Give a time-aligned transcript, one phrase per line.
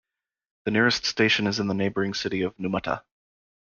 [0.65, 3.03] The nearest station is in the neighboring city of Numata.